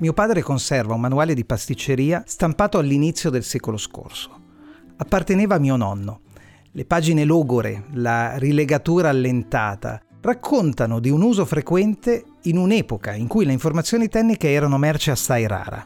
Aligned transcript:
Mio 0.00 0.12
padre 0.12 0.42
conserva 0.42 0.94
un 0.94 1.00
manuale 1.00 1.34
di 1.34 1.44
pasticceria 1.44 2.22
stampato 2.24 2.78
all'inizio 2.78 3.30
del 3.30 3.42
secolo 3.42 3.76
scorso. 3.76 4.30
Apparteneva 4.96 5.56
a 5.56 5.58
mio 5.58 5.74
nonno. 5.74 6.20
Le 6.70 6.84
pagine 6.84 7.24
logore, 7.24 7.86
la 7.94 8.38
rilegatura 8.38 9.08
allentata, 9.08 10.00
raccontano 10.20 11.00
di 11.00 11.10
un 11.10 11.22
uso 11.22 11.44
frequente 11.44 12.24
in 12.42 12.58
un'epoca 12.58 13.12
in 13.14 13.26
cui 13.26 13.44
le 13.44 13.52
informazioni 13.52 14.08
tecniche 14.08 14.52
erano 14.52 14.78
merce 14.78 15.10
assai 15.10 15.48
rara. 15.48 15.84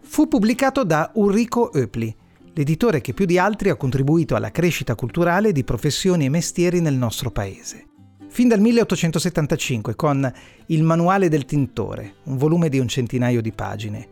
Fu 0.00 0.26
pubblicato 0.26 0.82
da 0.82 1.10
Ulrico 1.16 1.70
Oepli, 1.74 2.16
l'editore 2.54 3.02
che 3.02 3.12
più 3.12 3.26
di 3.26 3.36
altri 3.36 3.68
ha 3.68 3.76
contribuito 3.76 4.36
alla 4.36 4.50
crescita 4.50 4.94
culturale 4.94 5.52
di 5.52 5.64
professioni 5.64 6.24
e 6.24 6.30
mestieri 6.30 6.80
nel 6.80 6.94
nostro 6.94 7.30
paese 7.30 7.88
fin 8.34 8.48
dal 8.48 8.58
1875 8.58 9.94
con 9.94 10.28
Il 10.66 10.82
Manuale 10.82 11.28
del 11.28 11.44
Tintore, 11.44 12.14
un 12.24 12.36
volume 12.36 12.68
di 12.68 12.80
un 12.80 12.88
centinaio 12.88 13.40
di 13.40 13.52
pagine. 13.52 14.08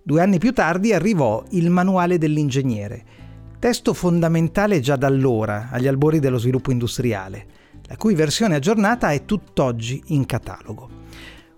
Due 0.00 0.20
anni 0.20 0.38
più 0.38 0.52
tardi 0.52 0.92
arrivò 0.92 1.42
Il 1.50 1.70
Manuale 1.70 2.16
dell'Ingegnere, 2.16 3.04
testo 3.58 3.92
fondamentale 3.92 4.78
già 4.78 4.94
da 4.94 5.08
allora, 5.08 5.70
agli 5.72 5.88
albori 5.88 6.20
dello 6.20 6.38
sviluppo 6.38 6.70
industriale, 6.70 7.46
la 7.88 7.96
cui 7.96 8.14
versione 8.14 8.54
aggiornata 8.54 9.10
è 9.10 9.24
tutt'oggi 9.24 10.00
in 10.06 10.24
catalogo. 10.24 10.88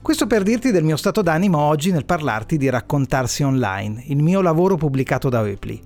Questo 0.00 0.26
per 0.26 0.42
dirti 0.42 0.70
del 0.70 0.84
mio 0.84 0.96
stato 0.96 1.20
d'animo 1.20 1.58
oggi 1.58 1.92
nel 1.92 2.06
parlarti 2.06 2.56
di 2.56 2.70
Raccontarsi 2.70 3.42
Online, 3.42 4.04
il 4.06 4.22
mio 4.22 4.40
lavoro 4.40 4.76
pubblicato 4.76 5.28
da 5.28 5.40
Oepli. 5.40 5.78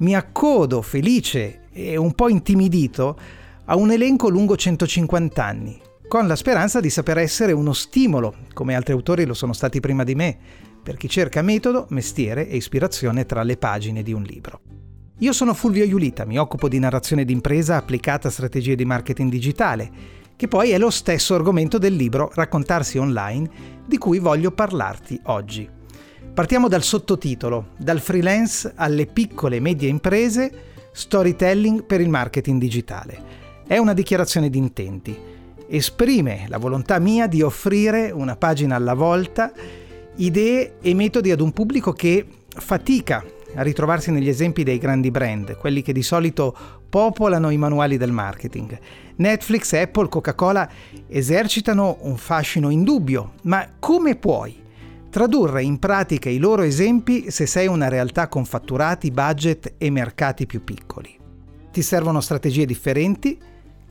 Mi 0.00 0.14
accodo 0.14 0.82
felice 0.82 1.60
e 1.72 1.96
un 1.96 2.12
po' 2.12 2.28
intimidito 2.28 3.16
a 3.66 3.76
un 3.76 3.92
elenco 3.92 4.28
lungo 4.28 4.56
150 4.56 5.44
anni, 5.44 5.80
con 6.08 6.26
la 6.26 6.36
speranza 6.36 6.80
di 6.80 6.90
saper 6.90 7.18
essere 7.18 7.52
uno 7.52 7.72
stimolo, 7.72 8.34
come 8.52 8.74
altri 8.74 8.92
autori 8.92 9.24
lo 9.24 9.34
sono 9.34 9.52
stati 9.52 9.78
prima 9.78 10.04
di 10.04 10.14
me, 10.14 10.36
per 10.82 10.96
chi 10.96 11.08
cerca 11.08 11.42
metodo, 11.42 11.86
mestiere 11.90 12.48
e 12.48 12.56
ispirazione 12.56 13.24
tra 13.24 13.42
le 13.42 13.56
pagine 13.56 14.02
di 14.02 14.12
un 14.12 14.22
libro. 14.22 14.60
Io 15.18 15.32
sono 15.32 15.54
Fulvio 15.54 15.84
Iulita, 15.84 16.24
mi 16.24 16.38
occupo 16.38 16.68
di 16.68 16.80
narrazione 16.80 17.24
d'impresa 17.24 17.76
applicata 17.76 18.26
a 18.26 18.32
strategie 18.32 18.74
di 18.74 18.84
marketing 18.84 19.30
digitale, 19.30 19.90
che 20.34 20.48
poi 20.48 20.70
è 20.70 20.78
lo 20.78 20.90
stesso 20.90 21.36
argomento 21.36 21.78
del 21.78 21.94
libro 21.94 22.32
Raccontarsi 22.34 22.98
online 22.98 23.48
di 23.86 23.96
cui 23.96 24.18
voglio 24.18 24.50
parlarti 24.50 25.20
oggi. 25.26 25.68
Partiamo 26.34 26.66
dal 26.66 26.82
sottotitolo, 26.82 27.68
dal 27.76 28.00
freelance 28.00 28.72
alle 28.74 29.06
piccole 29.06 29.56
e 29.56 29.60
medie 29.60 29.88
imprese, 29.88 30.52
storytelling 30.92 31.84
per 31.84 32.00
il 32.00 32.08
marketing 32.08 32.58
digitale. 32.58 33.41
È 33.72 33.78
una 33.78 33.94
dichiarazione 33.94 34.50
di 34.50 34.58
intenti. 34.58 35.18
Esprime 35.66 36.44
la 36.48 36.58
volontà 36.58 36.98
mia 36.98 37.26
di 37.26 37.40
offrire 37.40 38.10
una 38.10 38.36
pagina 38.36 38.76
alla 38.76 38.92
volta 38.92 39.50
idee 40.16 40.74
e 40.82 40.92
metodi 40.92 41.30
ad 41.30 41.40
un 41.40 41.52
pubblico 41.52 41.94
che 41.94 42.26
fatica 42.50 43.24
a 43.54 43.62
ritrovarsi 43.62 44.10
negli 44.10 44.28
esempi 44.28 44.62
dei 44.62 44.76
grandi 44.76 45.10
brand, 45.10 45.56
quelli 45.56 45.80
che 45.80 45.94
di 45.94 46.02
solito 46.02 46.54
popolano 46.86 47.48
i 47.48 47.56
manuali 47.56 47.96
del 47.96 48.12
marketing. 48.12 48.78
Netflix, 49.16 49.72
Apple, 49.72 50.10
Coca-Cola 50.10 50.68
esercitano 51.08 51.96
un 52.02 52.18
fascino 52.18 52.68
indubbio, 52.68 53.36
ma 53.44 53.66
come 53.78 54.16
puoi 54.16 54.54
tradurre 55.08 55.62
in 55.62 55.78
pratica 55.78 56.28
i 56.28 56.36
loro 56.36 56.60
esempi 56.60 57.30
se 57.30 57.46
sei 57.46 57.68
una 57.68 57.88
realtà 57.88 58.28
con 58.28 58.44
fatturati, 58.44 59.10
budget 59.10 59.76
e 59.78 59.88
mercati 59.88 60.44
più 60.44 60.62
piccoli? 60.62 61.18
Ti 61.72 61.80
servono 61.80 62.20
strategie 62.20 62.66
differenti, 62.66 63.38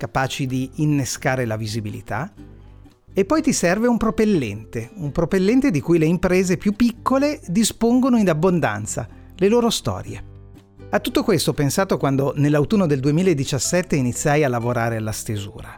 capaci 0.02 0.48
di 0.48 0.68
innescare 0.78 1.46
la 1.46 1.56
visibilità. 1.56 2.34
E 3.14 3.26
poi 3.26 3.44
ti 3.44 3.54
serve 3.54 3.88
un 3.88 3.98
propellente, 3.98 4.90
un 4.96 5.12
propellente 5.12 5.70
di 5.70 5.80
cui 5.80 6.00
le 6.00 6.06
imprese 6.06 6.58
più 6.58 6.74
piccole 6.74 7.40
dispongono 7.46 8.18
in 8.18 8.28
abbondanza, 8.28 9.08
le 9.36 9.48
loro 9.48 9.70
storie. 9.70 10.30
A 10.90 11.00
tutto 11.00 11.24
questo 11.24 11.52
ho 11.52 11.54
pensato 11.54 11.98
quando 11.98 12.34
nell'autunno 12.36 12.88
del 12.88 13.00
2017 13.00 13.96
iniziai 13.96 14.44
a 14.44 14.50
lavorare 14.50 14.96
alla 14.96 15.12
stesura. 15.12 15.76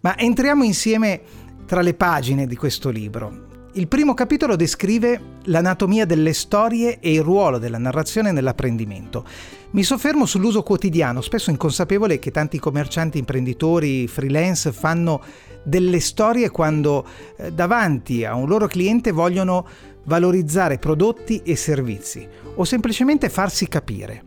Ma 0.00 0.16
entriamo 0.16 0.64
insieme 0.64 1.20
tra 1.66 1.82
le 1.82 1.92
pagine 1.92 2.46
di 2.46 2.56
questo 2.56 2.88
libro. 2.88 3.49
Il 3.74 3.86
primo 3.86 4.14
capitolo 4.14 4.56
descrive 4.56 5.38
l'anatomia 5.44 6.04
delle 6.04 6.32
storie 6.32 6.98
e 6.98 7.12
il 7.12 7.22
ruolo 7.22 7.58
della 7.58 7.78
narrazione 7.78 8.32
nell'apprendimento. 8.32 9.24
Mi 9.70 9.84
soffermo 9.84 10.26
sull'uso 10.26 10.64
quotidiano, 10.64 11.20
spesso 11.20 11.50
inconsapevole 11.50 12.18
che 12.18 12.32
tanti 12.32 12.58
commercianti, 12.58 13.18
imprenditori, 13.18 14.08
freelance 14.08 14.72
fanno 14.72 15.22
delle 15.62 16.00
storie 16.00 16.50
quando 16.50 17.06
eh, 17.36 17.52
davanti 17.52 18.24
a 18.24 18.34
un 18.34 18.48
loro 18.48 18.66
cliente 18.66 19.12
vogliono 19.12 19.64
valorizzare 20.04 20.78
prodotti 20.78 21.40
e 21.44 21.54
servizi 21.54 22.26
o 22.56 22.64
semplicemente 22.64 23.28
farsi 23.28 23.68
capire. 23.68 24.24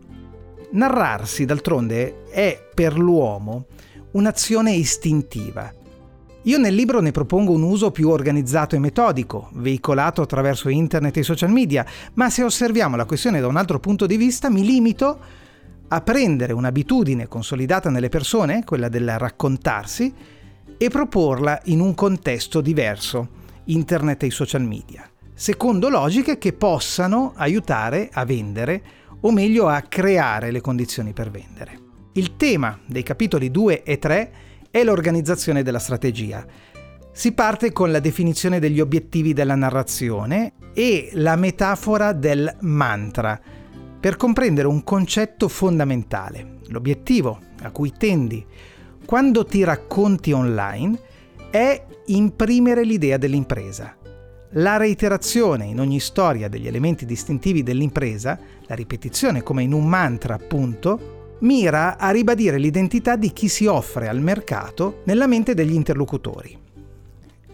Narrarsi, 0.70 1.44
d'altronde, 1.44 2.24
è 2.30 2.66
per 2.74 2.96
l'uomo 2.96 3.66
un'azione 4.12 4.72
istintiva 4.72 5.70
io 6.44 6.58
nel 6.58 6.74
libro 6.74 7.00
ne 7.00 7.10
propongo 7.10 7.52
un 7.52 7.62
uso 7.62 7.90
più 7.90 8.10
organizzato 8.10 8.76
e 8.76 8.78
metodico, 8.78 9.48
veicolato 9.54 10.20
attraverso 10.20 10.68
internet 10.68 11.16
e 11.16 11.22
social 11.22 11.50
media, 11.50 11.86
ma 12.14 12.28
se 12.28 12.42
osserviamo 12.42 12.96
la 12.96 13.06
questione 13.06 13.40
da 13.40 13.46
un 13.46 13.56
altro 13.56 13.80
punto 13.80 14.04
di 14.04 14.18
vista 14.18 14.50
mi 14.50 14.62
limito 14.62 15.18
a 15.88 16.00
prendere 16.02 16.52
un'abitudine 16.52 17.28
consolidata 17.28 17.88
nelle 17.88 18.10
persone, 18.10 18.62
quella 18.64 18.88
del 18.88 19.18
raccontarsi, 19.18 20.12
e 20.76 20.88
proporla 20.90 21.60
in 21.64 21.80
un 21.80 21.94
contesto 21.94 22.60
diverso, 22.60 23.28
internet 23.64 24.24
e 24.24 24.30
social 24.30 24.64
media, 24.64 25.08
secondo 25.32 25.88
logiche 25.88 26.36
che 26.36 26.52
possano 26.52 27.32
aiutare 27.36 28.10
a 28.12 28.24
vendere 28.26 28.82
o 29.20 29.32
meglio 29.32 29.68
a 29.68 29.80
creare 29.80 30.50
le 30.50 30.60
condizioni 30.60 31.14
per 31.14 31.30
vendere. 31.30 31.78
Il 32.12 32.36
tema 32.36 32.78
dei 32.84 33.02
capitoli 33.02 33.50
2 33.50 33.82
e 33.82 33.98
3 33.98 34.32
è 34.74 34.82
l'organizzazione 34.82 35.62
della 35.62 35.78
strategia. 35.78 36.44
Si 37.12 37.30
parte 37.30 37.70
con 37.70 37.92
la 37.92 38.00
definizione 38.00 38.58
degli 38.58 38.80
obiettivi 38.80 39.32
della 39.32 39.54
narrazione 39.54 40.54
e 40.74 41.10
la 41.12 41.36
metafora 41.36 42.12
del 42.12 42.56
mantra, 42.62 43.40
per 44.00 44.16
comprendere 44.16 44.66
un 44.66 44.82
concetto 44.82 45.46
fondamentale. 45.46 46.56
L'obiettivo 46.70 47.38
a 47.62 47.70
cui 47.70 47.92
tendi 47.96 48.44
quando 49.06 49.44
ti 49.44 49.62
racconti 49.62 50.32
online 50.32 50.98
è 51.52 51.86
imprimere 52.06 52.82
l'idea 52.82 53.16
dell'impresa. 53.16 53.96
La 54.54 54.76
reiterazione 54.76 55.66
in 55.66 55.78
ogni 55.78 56.00
storia 56.00 56.48
degli 56.48 56.66
elementi 56.66 57.06
distintivi 57.06 57.62
dell'impresa, 57.62 58.36
la 58.66 58.74
ripetizione 58.74 59.44
come 59.44 59.62
in 59.62 59.72
un 59.72 59.86
mantra 59.86 60.34
appunto, 60.34 61.23
mira 61.44 61.98
a 61.98 62.10
ribadire 62.10 62.58
l'identità 62.58 63.16
di 63.16 63.32
chi 63.32 63.48
si 63.48 63.66
offre 63.66 64.08
al 64.08 64.20
mercato 64.20 65.02
nella 65.04 65.26
mente 65.26 65.54
degli 65.54 65.74
interlocutori. 65.74 66.58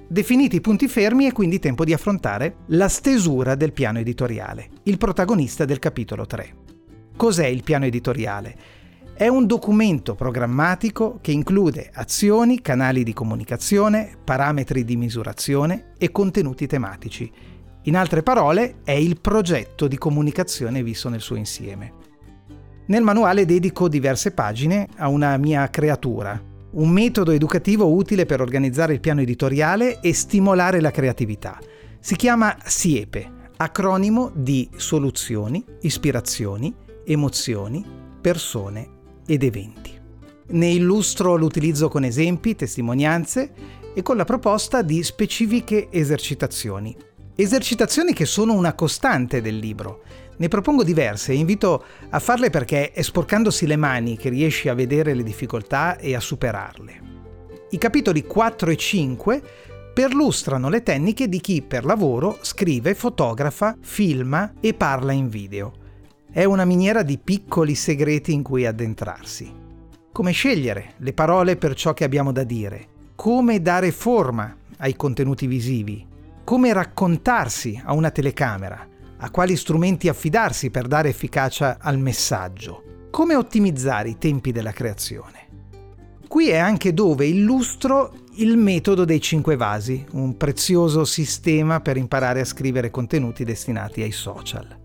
Definiti 0.06 0.56
i 0.56 0.60
punti 0.60 0.88
fermi 0.88 1.26
è 1.26 1.32
quindi 1.32 1.58
tempo 1.58 1.84
di 1.84 1.92
affrontare 1.92 2.58
la 2.68 2.88
stesura 2.88 3.54
del 3.54 3.72
piano 3.72 3.98
editoriale, 3.98 4.68
il 4.84 4.98
protagonista 4.98 5.64
del 5.64 5.78
capitolo 5.78 6.26
3. 6.26 6.54
Cos'è 7.16 7.46
il 7.46 7.62
piano 7.62 7.84
editoriale? 7.84 8.78
È 9.12 9.28
un 9.28 9.46
documento 9.46 10.14
programmatico 10.14 11.18
che 11.20 11.32
include 11.32 11.90
azioni, 11.92 12.62
canali 12.62 13.02
di 13.02 13.12
comunicazione, 13.12 14.16
parametri 14.24 14.84
di 14.84 14.96
misurazione 14.96 15.92
e 15.98 16.10
contenuti 16.10 16.66
tematici. 16.66 17.30
In 17.82 17.96
altre 17.96 18.22
parole, 18.22 18.76
è 18.82 18.92
il 18.92 19.20
progetto 19.20 19.86
di 19.88 19.98
comunicazione 19.98 20.82
visto 20.82 21.08
nel 21.08 21.20
suo 21.20 21.36
insieme. 21.36 21.99
Nel 22.90 23.04
manuale 23.04 23.44
dedico 23.44 23.86
diverse 23.86 24.32
pagine 24.32 24.88
a 24.96 25.06
una 25.06 25.36
mia 25.36 25.70
creatura, 25.70 26.42
un 26.72 26.88
metodo 26.88 27.30
educativo 27.30 27.86
utile 27.94 28.26
per 28.26 28.40
organizzare 28.40 28.92
il 28.92 28.98
piano 28.98 29.20
editoriale 29.20 30.00
e 30.00 30.12
stimolare 30.12 30.80
la 30.80 30.90
creatività. 30.90 31.60
Si 32.00 32.16
chiama 32.16 32.56
SIEPE, 32.64 33.30
acronimo 33.58 34.32
di 34.34 34.68
soluzioni, 34.74 35.64
ispirazioni, 35.82 36.74
emozioni, 37.04 37.86
persone 38.20 38.88
ed 39.24 39.44
eventi. 39.44 39.96
Ne 40.48 40.70
illustro 40.70 41.36
l'utilizzo 41.36 41.88
con 41.88 42.02
esempi, 42.02 42.56
testimonianze 42.56 43.52
e 43.94 44.02
con 44.02 44.16
la 44.16 44.24
proposta 44.24 44.82
di 44.82 45.04
specifiche 45.04 45.86
esercitazioni. 45.92 46.96
Esercitazioni 47.36 48.12
che 48.12 48.26
sono 48.26 48.52
una 48.52 48.74
costante 48.74 49.40
del 49.40 49.58
libro. 49.58 50.02
Ne 50.40 50.48
propongo 50.48 50.82
diverse 50.82 51.32
e 51.32 51.36
invito 51.36 51.84
a 52.08 52.18
farle 52.18 52.48
perché 52.48 52.92
è 52.92 53.02
sporcandosi 53.02 53.66
le 53.66 53.76
mani 53.76 54.16
che 54.16 54.30
riesci 54.30 54.70
a 54.70 54.74
vedere 54.74 55.12
le 55.12 55.22
difficoltà 55.22 55.98
e 55.98 56.14
a 56.14 56.20
superarle. 56.20 57.02
I 57.68 57.76
capitoli 57.76 58.24
4 58.24 58.70
e 58.70 58.76
5 58.76 59.42
perlustrano 59.92 60.70
le 60.70 60.82
tecniche 60.82 61.28
di 61.28 61.40
chi 61.40 61.60
per 61.60 61.84
lavoro 61.84 62.38
scrive, 62.40 62.94
fotografa, 62.94 63.76
filma 63.82 64.54
e 64.60 64.72
parla 64.72 65.12
in 65.12 65.28
video. 65.28 65.72
È 66.32 66.44
una 66.44 66.64
miniera 66.64 67.02
di 67.02 67.18
piccoli 67.18 67.74
segreti 67.74 68.32
in 68.32 68.42
cui 68.42 68.64
addentrarsi. 68.64 69.52
Come 70.10 70.32
scegliere 70.32 70.94
le 70.96 71.12
parole 71.12 71.56
per 71.56 71.74
ciò 71.74 71.92
che 71.92 72.04
abbiamo 72.04 72.32
da 72.32 72.44
dire, 72.44 72.86
come 73.14 73.60
dare 73.60 73.92
forma 73.92 74.56
ai 74.78 74.96
contenuti 74.96 75.46
visivi, 75.46 76.06
come 76.44 76.72
raccontarsi 76.72 77.78
a 77.84 77.92
una 77.92 78.10
telecamera, 78.10 78.88
a 79.22 79.30
quali 79.30 79.56
strumenti 79.56 80.08
affidarsi 80.08 80.70
per 80.70 80.86
dare 80.86 81.10
efficacia 81.10 81.76
al 81.80 81.98
messaggio, 81.98 83.08
come 83.10 83.34
ottimizzare 83.34 84.08
i 84.08 84.18
tempi 84.18 84.50
della 84.52 84.72
creazione. 84.72 85.48
Qui 86.26 86.48
è 86.48 86.56
anche 86.56 86.94
dove 86.94 87.26
illustro 87.26 88.14
il 88.34 88.56
metodo 88.56 89.04
dei 89.04 89.20
cinque 89.20 89.56
vasi, 89.56 90.06
un 90.12 90.36
prezioso 90.36 91.04
sistema 91.04 91.80
per 91.80 91.96
imparare 91.96 92.40
a 92.40 92.44
scrivere 92.44 92.90
contenuti 92.90 93.44
destinati 93.44 94.00
ai 94.02 94.12
social. 94.12 94.78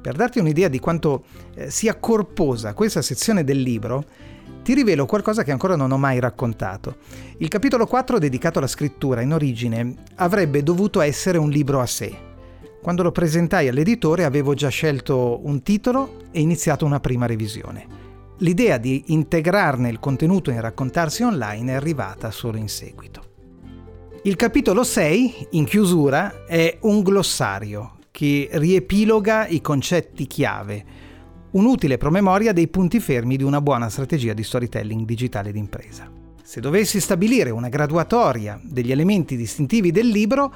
Per 0.00 0.14
darti 0.14 0.38
un'idea 0.38 0.68
di 0.68 0.78
quanto 0.78 1.24
eh, 1.54 1.70
sia 1.70 1.98
corposa 1.98 2.74
questa 2.74 3.02
sezione 3.02 3.44
del 3.44 3.60
libro, 3.60 4.04
ti 4.62 4.74
rivelo 4.74 5.04
qualcosa 5.06 5.42
che 5.42 5.50
ancora 5.50 5.76
non 5.76 5.90
ho 5.90 5.98
mai 5.98 6.20
raccontato. 6.20 6.96
Il 7.38 7.48
capitolo 7.48 7.86
4 7.86 8.18
dedicato 8.18 8.58
alla 8.58 8.68
scrittura 8.68 9.20
in 9.20 9.32
origine 9.32 9.94
avrebbe 10.16 10.62
dovuto 10.62 11.00
essere 11.00 11.38
un 11.38 11.50
libro 11.50 11.80
a 11.80 11.86
sé. 11.86 12.30
Quando 12.82 13.04
lo 13.04 13.12
presentai 13.12 13.68
all'editore 13.68 14.24
avevo 14.24 14.54
già 14.54 14.68
scelto 14.68 15.38
un 15.44 15.62
titolo 15.62 16.24
e 16.32 16.40
iniziato 16.40 16.84
una 16.84 16.98
prima 16.98 17.26
revisione. 17.26 17.86
L'idea 18.38 18.76
di 18.76 19.04
integrarne 19.06 19.88
il 19.88 20.00
contenuto 20.00 20.50
in 20.50 20.60
raccontarsi 20.60 21.22
online 21.22 21.70
è 21.70 21.74
arrivata 21.76 22.32
solo 22.32 22.56
in 22.56 22.68
seguito. 22.68 23.22
Il 24.24 24.34
capitolo 24.34 24.82
6, 24.82 25.48
in 25.50 25.64
chiusura, 25.64 26.44
è 26.44 26.78
un 26.80 27.02
glossario 27.02 27.98
che 28.10 28.48
riepiloga 28.50 29.46
i 29.46 29.60
concetti 29.60 30.26
chiave, 30.26 30.84
un 31.52 31.66
utile 31.66 31.98
promemoria 31.98 32.52
dei 32.52 32.66
punti 32.66 32.98
fermi 32.98 33.36
di 33.36 33.44
una 33.44 33.60
buona 33.60 33.90
strategia 33.90 34.32
di 34.32 34.42
storytelling 34.42 35.04
digitale 35.04 35.52
d'impresa. 35.52 36.10
Se 36.42 36.58
dovessi 36.60 36.98
stabilire 36.98 37.50
una 37.50 37.68
graduatoria 37.68 38.60
degli 38.60 38.90
elementi 38.90 39.36
distintivi 39.36 39.92
del 39.92 40.08
libro, 40.08 40.52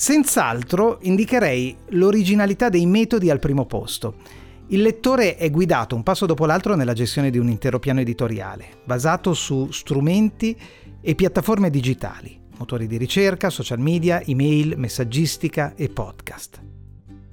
senz'altro 0.00 0.98
indicherei 1.02 1.76
l'originalità 1.90 2.70
dei 2.70 2.86
metodi 2.86 3.28
al 3.28 3.38
primo 3.38 3.66
posto. 3.66 4.14
Il 4.68 4.80
lettore 4.80 5.36
è 5.36 5.50
guidato 5.50 5.94
un 5.94 6.02
passo 6.02 6.24
dopo 6.24 6.46
l'altro 6.46 6.74
nella 6.74 6.94
gestione 6.94 7.28
di 7.28 7.36
un 7.36 7.50
intero 7.50 7.78
piano 7.78 8.00
editoriale, 8.00 8.78
basato 8.86 9.34
su 9.34 9.70
strumenti 9.70 10.56
e 11.02 11.14
piattaforme 11.14 11.68
digitali, 11.68 12.40
motori 12.56 12.86
di 12.86 12.96
ricerca, 12.96 13.50
social 13.50 13.78
media, 13.78 14.22
email, 14.24 14.78
messaggistica 14.78 15.74
e 15.74 15.90
podcast 15.90 16.62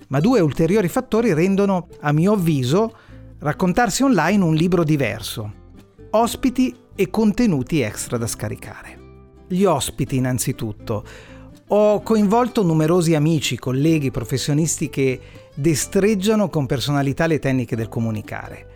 ma 0.10 0.20
due 0.20 0.40
ulteriori 0.40 0.88
fattori 0.88 1.34
rendono, 1.34 1.88
a 2.00 2.14
mio 2.14 2.34
avviso, 2.34 2.96
raccontarsi 3.40 4.04
online 4.04 4.44
un 4.44 4.56
libro 4.56 4.84
diverso. 4.84 5.66
Ospiti 6.12 6.74
e 6.96 7.10
contenuti 7.10 7.82
extra 7.82 8.18
da 8.18 8.26
scaricare. 8.26 8.98
Gli 9.48 9.64
ospiti 9.64 10.16
innanzitutto. 10.16 11.04
Ho 11.70 12.02
coinvolto 12.02 12.64
numerosi 12.64 13.14
amici, 13.14 13.58
colleghi, 13.58 14.10
professionisti 14.10 14.90
che 14.90 15.20
destreggiano 15.54 16.48
con 16.48 16.66
personalità 16.66 17.28
le 17.28 17.40
tecniche 17.40 17.76
del 17.76 17.90
comunicare. 17.90 18.68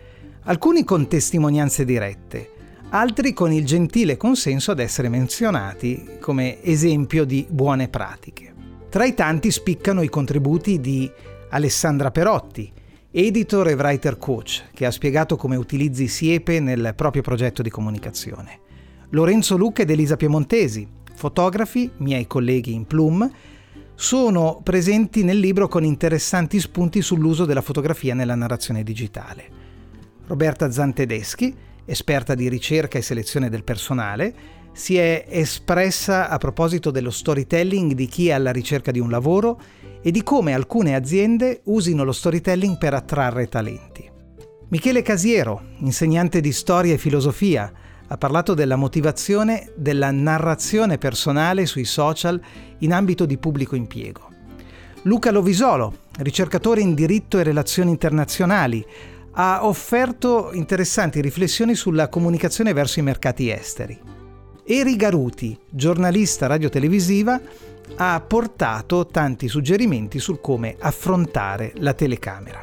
Alcuni 0.42 0.84
con 0.84 1.08
testimonianze 1.08 1.86
dirette, 1.86 2.50
altri 2.90 3.32
con 3.32 3.50
il 3.50 3.64
gentile 3.64 4.18
consenso 4.18 4.72
ad 4.72 4.78
essere 4.78 5.08
menzionati 5.08 6.18
come 6.20 6.62
esempio 6.62 7.24
di 7.24 7.46
buone 7.48 7.88
pratiche. 7.88 8.52
Tra 8.90 9.06
i 9.06 9.14
tanti 9.14 9.50
spiccano 9.50 10.02
i 10.02 10.10
contributi 10.10 10.78
di 10.78 11.10
Alessandra 11.48 12.10
Perotti, 12.10 12.70
editor 13.10 13.68
e 13.68 13.74
writer 13.74 14.18
coach, 14.18 14.64
che 14.74 14.84
ha 14.84 14.90
spiegato 14.90 15.36
come 15.36 15.56
utilizzi 15.56 16.08
Siepe 16.08 16.60
nel 16.60 16.92
proprio 16.94 17.22
progetto 17.22 17.62
di 17.62 17.70
comunicazione. 17.70 18.60
Lorenzo 19.12 19.56
Lucca 19.56 19.80
ed 19.80 19.90
Elisa 19.90 20.16
Piemontesi, 20.16 21.00
fotografi, 21.14 21.90
miei 21.98 22.26
colleghi 22.26 22.72
in 22.72 22.86
Plum, 22.86 23.30
sono 23.94 24.60
presenti 24.62 25.22
nel 25.22 25.38
libro 25.38 25.68
con 25.68 25.84
interessanti 25.84 26.58
spunti 26.58 27.02
sull'uso 27.02 27.44
della 27.44 27.60
fotografia 27.60 28.14
nella 28.14 28.34
narrazione 28.34 28.82
digitale. 28.82 29.60
Roberta 30.26 30.70
Zantedeschi, 30.70 31.54
esperta 31.84 32.34
di 32.34 32.48
ricerca 32.48 32.98
e 32.98 33.02
selezione 33.02 33.48
del 33.48 33.64
personale, 33.64 34.34
si 34.72 34.96
è 34.96 35.26
espressa 35.28 36.28
a 36.28 36.38
proposito 36.38 36.90
dello 36.90 37.10
storytelling 37.10 37.92
di 37.92 38.06
chi 38.06 38.28
è 38.28 38.32
alla 38.32 38.52
ricerca 38.52 38.90
di 38.90 38.98
un 38.98 39.10
lavoro 39.10 39.60
e 40.02 40.10
di 40.10 40.22
come 40.22 40.54
alcune 40.54 40.94
aziende 40.94 41.60
usino 41.64 42.02
lo 42.02 42.12
storytelling 42.12 42.78
per 42.78 42.94
attrarre 42.94 43.48
talenti. 43.48 44.10
Michele 44.68 45.02
Casiero, 45.02 45.62
insegnante 45.80 46.40
di 46.40 46.50
storia 46.50 46.94
e 46.94 46.98
filosofia, 46.98 47.70
ha 48.12 48.18
parlato 48.18 48.52
della 48.52 48.76
motivazione 48.76 49.72
della 49.74 50.10
narrazione 50.10 50.98
personale 50.98 51.64
sui 51.64 51.86
social 51.86 52.38
in 52.80 52.92
ambito 52.92 53.24
di 53.24 53.38
pubblico 53.38 53.74
impiego. 53.74 54.28
Luca 55.04 55.30
Lovisolo, 55.30 56.00
ricercatore 56.18 56.82
in 56.82 56.92
diritto 56.92 57.38
e 57.38 57.42
relazioni 57.42 57.90
internazionali, 57.90 58.84
ha 59.32 59.64
offerto 59.64 60.50
interessanti 60.52 61.22
riflessioni 61.22 61.74
sulla 61.74 62.10
comunicazione 62.10 62.74
verso 62.74 63.00
i 63.00 63.02
mercati 63.02 63.50
esteri. 63.50 63.98
Eri 64.62 64.94
Garuti, 64.94 65.58
giornalista 65.70 66.46
radiotelevisiva, 66.46 67.40
ha 67.96 68.20
portato 68.20 69.06
tanti 69.06 69.48
suggerimenti 69.48 70.18
sul 70.18 70.38
come 70.42 70.76
affrontare 70.78 71.72
la 71.76 71.94
telecamera. 71.94 72.60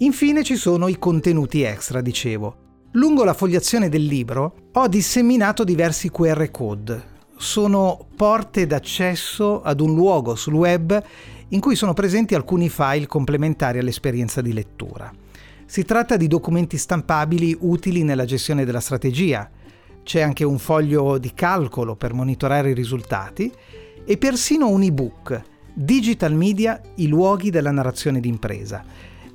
Infine 0.00 0.44
ci 0.44 0.56
sono 0.56 0.88
i 0.88 0.98
contenuti 0.98 1.62
extra, 1.62 2.02
dicevo. 2.02 2.66
Lungo 2.92 3.22
la 3.22 3.34
fogliazione 3.34 3.90
del 3.90 4.06
libro 4.06 4.70
ho 4.72 4.88
disseminato 4.88 5.62
diversi 5.62 6.10
QR 6.10 6.50
code. 6.50 7.16
Sono 7.36 8.06
porte 8.16 8.66
d'accesso 8.66 9.60
ad 9.60 9.80
un 9.80 9.94
luogo 9.94 10.34
sul 10.34 10.54
web 10.54 11.02
in 11.48 11.60
cui 11.60 11.76
sono 11.76 11.92
presenti 11.92 12.34
alcuni 12.34 12.70
file 12.70 13.06
complementari 13.06 13.78
all'esperienza 13.78 14.40
di 14.40 14.54
lettura. 14.54 15.12
Si 15.66 15.84
tratta 15.84 16.16
di 16.16 16.28
documenti 16.28 16.78
stampabili 16.78 17.54
utili 17.60 18.04
nella 18.04 18.24
gestione 18.24 18.64
della 18.64 18.80
strategia, 18.80 19.50
c'è 20.02 20.22
anche 20.22 20.44
un 20.44 20.58
foglio 20.58 21.18
di 21.18 21.34
calcolo 21.34 21.94
per 21.94 22.14
monitorare 22.14 22.70
i 22.70 22.74
risultati 22.74 23.52
e 24.06 24.16
persino 24.16 24.66
un 24.66 24.82
ebook, 24.82 25.42
Digital 25.74 26.32
Media, 26.32 26.80
i 26.94 27.06
luoghi 27.06 27.50
della 27.50 27.70
narrazione 27.70 28.18
d'impresa. 28.18 28.82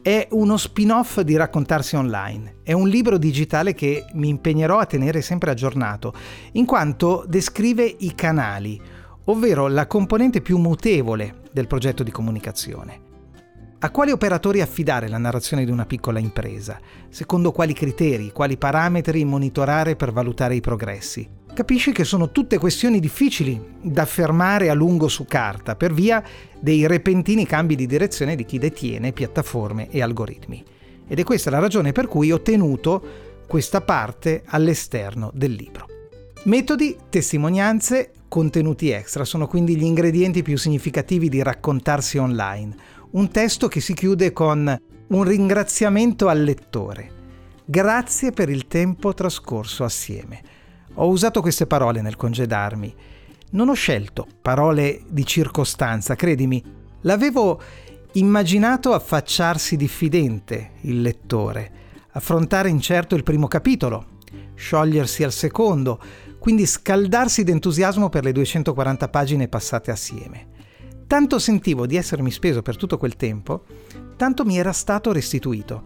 È 0.04 0.28
uno 0.32 0.58
spin-off 0.58 1.22
di 1.22 1.38
Raccontarsi 1.38 1.96
Online. 1.96 2.56
È 2.64 2.74
un 2.74 2.90
libro 2.90 3.18
digitale 3.18 3.74
che 3.74 4.06
mi 4.16 4.28
impegnerò 4.28 4.80
a 4.80 4.86
tenere 4.86 5.22
sempre 5.22 5.50
aggiornato, 5.50 6.14
in 6.52 6.66
quanto 6.66 7.24
descrive 7.26 7.86
i 8.00 8.14
canali, 8.14 8.78
ovvero 9.24 9.70
la 9.70 9.88
componente 9.88 10.42
più 10.42 10.58
mutevole 10.58 11.44
del 11.54 11.68
progetto 11.68 12.04
di 12.04 12.12
comunicazione. 12.12 13.00
A 13.80 13.92
quali 13.92 14.12
operatori 14.12 14.60
affidare 14.60 15.08
la 15.08 15.18
narrazione 15.18 15.64
di 15.64 15.72
una 15.72 15.86
piccola 15.86 16.20
impresa? 16.20 16.82
Secondo 17.08 17.54
quali 17.54 17.72
criteri, 17.72 18.34
quali 18.34 18.58
parametri 18.58 19.24
monitorare 19.24 19.96
per 19.96 20.12
valutare 20.12 20.56
i 20.56 20.60
progressi? 20.60 21.26
Capisci 21.54 21.92
che 21.92 22.04
sono 22.04 22.32
tutte 22.32 22.58
questioni 22.58 23.00
difficili 23.00 23.62
da 23.80 24.02
affermare 24.02 24.72
a 24.72 24.74
lungo 24.74 25.08
su 25.08 25.26
carta 25.26 25.76
per 25.76 25.94
via 25.94 26.24
dei 26.60 26.88
repentini 26.88 27.46
cambi 27.46 27.76
di 27.76 27.86
direzione 27.86 28.36
di 28.36 28.44
chi 28.44 28.58
detiene 28.58 29.12
piattaforme 29.12 29.88
e 29.92 30.02
algoritmi. 30.02 30.64
Ed 31.08 31.20
è 31.20 31.24
questa 31.24 31.52
la 31.52 31.60
ragione 31.60 31.92
per 31.92 32.08
cui 32.08 32.32
ho 32.32 32.42
tenuto 32.42 33.04
questa 33.48 33.82
parte 33.82 34.42
all'esterno 34.46 35.30
del 35.32 35.52
libro. 35.52 35.88
Metodi, 36.46 36.98
testimonianze, 37.08 38.14
contenuti 38.28 38.90
extra 38.90 39.24
sono 39.24 39.46
quindi 39.46 39.78
gli 39.78 39.84
ingredienti 39.84 40.42
più 40.42 40.58
significativi 40.58 41.30
di 41.30 41.44
raccontarsi 41.44 42.18
online 42.18 42.76
un 43.12 43.30
testo 43.30 43.68
che 43.68 43.80
si 43.80 43.94
chiude 43.94 44.34
con 44.34 44.76
un 45.08 45.24
ringraziamento 45.24 46.30
al 46.30 46.42
lettore. 46.42 47.12
Grazie 47.64 48.32
per 48.32 48.50
il 48.50 48.66
tempo 48.66 49.14
trascorso 49.14 49.84
assieme. 49.84 50.53
Ho 50.96 51.08
usato 51.08 51.42
queste 51.42 51.68
parole 51.68 52.02
nel 52.02 52.16
congedarmi. 52.16 52.96
Non 53.52 53.70
ho 53.70 53.74
scelto 53.74 54.28
parole 54.42 55.02
di 55.08 55.26
circostanza, 55.26 56.16
credimi. 56.16 56.64
L'avevo 57.02 57.62
immaginato 58.14 58.94
affacciarsi 58.94 59.76
diffidente 59.76 60.72
il 60.82 61.02
lettore, 61.02 61.72
affrontare 62.12 62.70
incerto 62.70 63.16
il 63.16 63.24
primo 63.24 63.48
capitolo, 63.48 64.20
sciogliersi 64.56 65.24
al 65.24 65.32
secondo, 65.32 66.00
quindi 66.40 66.66
scaldarsi 66.66 67.44
d'entusiasmo 67.44 68.10
per 68.10 68.24
le 68.24 68.32
240 68.32 69.10
pagine 69.10 69.48
passate 69.48 69.92
assieme 69.92 70.52
Tanto 71.14 71.38
sentivo 71.38 71.86
di 71.86 71.96
essermi 71.96 72.32
speso 72.32 72.64
per 72.64 72.76
tutto 72.76 72.98
quel 72.98 73.16
tempo, 73.16 73.66
tanto 74.18 74.46
mi 74.46 74.58
era 74.58 74.72
stato 74.72 75.12
restituito. 75.12 75.84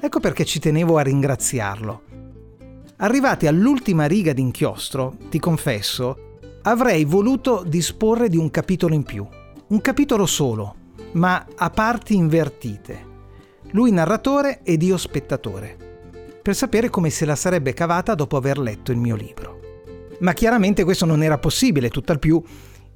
Ecco 0.00 0.18
perché 0.18 0.44
ci 0.44 0.58
tenevo 0.58 0.98
a 0.98 1.02
ringraziarlo. 1.02 2.13
Arrivati 2.98 3.48
all'ultima 3.48 4.06
riga 4.06 4.32
d'inchiostro, 4.32 5.16
ti 5.28 5.40
confesso, 5.40 6.38
avrei 6.62 7.04
voluto 7.04 7.64
disporre 7.66 8.28
di 8.28 8.36
un 8.36 8.50
capitolo 8.50 8.94
in 8.94 9.02
più. 9.02 9.26
Un 9.66 9.80
capitolo 9.80 10.26
solo, 10.26 10.74
ma 11.12 11.44
a 11.56 11.70
parti 11.70 12.14
invertite. 12.14 13.12
Lui 13.72 13.90
narratore 13.90 14.60
ed 14.62 14.82
io 14.82 14.96
spettatore. 14.96 15.76
Per 16.40 16.54
sapere 16.54 16.88
come 16.88 17.10
se 17.10 17.24
la 17.24 17.34
sarebbe 17.34 17.74
cavata 17.74 18.14
dopo 18.14 18.36
aver 18.36 18.58
letto 18.58 18.92
il 18.92 18.98
mio 18.98 19.16
libro. 19.16 19.58
Ma 20.20 20.32
chiaramente 20.32 20.84
questo 20.84 21.04
non 21.04 21.24
era 21.24 21.38
possibile, 21.38 21.90
tutt'al 21.90 22.20
più 22.20 22.40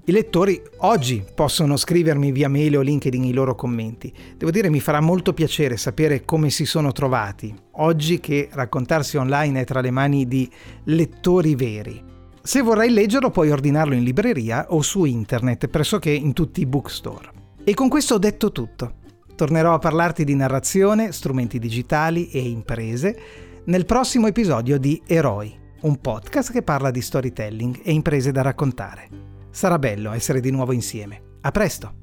i 0.09 0.11
lettori 0.11 0.59
oggi 0.79 1.23
possono 1.35 1.77
scrivermi 1.77 2.33
via 2.33 2.49
mail 2.49 2.79
o 2.79 2.81
LinkedIn 2.81 3.25
i 3.25 3.33
loro 3.35 3.55
commenti. 3.55 4.11
Devo 4.39 4.51
dire 4.51 4.71
mi 4.71 4.81
farà 4.81 5.01
molto 5.01 5.35
piacere 5.35 5.77
sapere 5.77 6.25
come 6.25 6.49
si 6.49 6.65
sono 6.65 6.93
trovati, 6.93 7.55
oggi 7.73 8.19
che 8.19 8.49
raccontarsi 8.51 9.19
online 9.19 9.61
è 9.61 9.65
tra 9.65 9.83
le 9.83 9.91
mani 9.91 10.27
di 10.27 10.51
lettori 10.85 11.55
veri. 11.55 12.03
Se 12.43 12.63
vorrai 12.63 12.89
leggerlo 12.89 13.29
puoi 13.29 13.51
ordinarlo 13.51 13.93
in 13.95 14.03
libreria 14.03 14.69
o 14.71 14.81
su 14.81 15.05
internet, 15.05 15.69
pressoché 15.69 16.11
in 16.11 16.33
tutti 16.33 16.63
i 16.63 16.67
bookstore. 16.67 17.29
E 17.63 17.75
con 17.75 17.91
questo 17.91 18.15
ho 18.15 18.19
detto 18.19 18.51
tutto. 18.51 18.95
Tornerò 19.37 19.75
a 19.75 19.79
parlarti 19.79 20.25
di 20.25 20.35
narrazione, 20.35 21.13
strumenti 21.13 21.59
digitali 21.59 22.31
e 22.31 22.41
imprese 22.49 23.21
nel 23.65 23.85
prossimo 23.85 24.27
episodio 24.27 24.79
di 24.79 25.03
Eroi, 25.07 25.55
un 25.83 26.01
podcast 26.01 26.51
che 26.51 26.63
parla 26.63 26.91
di 26.91 27.03
storytelling 27.03 27.81
e 27.83 27.93
imprese 27.93 28.33
da 28.33 28.41
raccontare. 28.41 29.28
Sarà 29.51 29.79
bello 29.79 30.13
essere 30.13 30.41
di 30.41 30.51
nuovo 30.51 30.73
insieme. 30.73 31.23
A 31.41 31.51
presto! 31.51 31.95